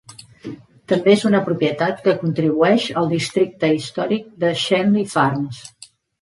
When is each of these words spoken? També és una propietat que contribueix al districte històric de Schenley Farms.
També 0.91 1.11
és 1.17 1.25
una 1.29 1.41
propietat 1.49 2.01
que 2.07 2.15
contribueix 2.21 2.87
al 3.03 3.11
districte 3.13 3.71
històric 3.77 4.33
de 4.45 4.51
Schenley 4.63 5.07
Farms. 5.13 5.63